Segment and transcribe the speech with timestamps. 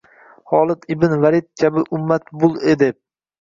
[0.53, 2.97] Holid ibn Valid kabi ummat bul deb